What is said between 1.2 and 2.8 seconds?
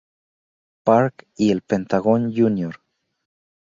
y el Pentagón Jr.